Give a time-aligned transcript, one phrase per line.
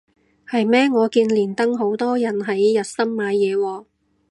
[0.49, 3.85] 係咩我見連登好多人係日森買嘢喎